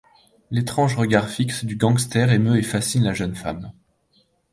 L'étrange 0.49 0.95
regard 0.97 1.29
fixe 1.29 1.63
du 1.63 1.75
gangster 1.75 2.31
émeut 2.31 2.57
et 2.57 2.63
fascine 2.63 3.03
la 3.03 3.13
jeune 3.13 3.35
femme. 3.35 3.71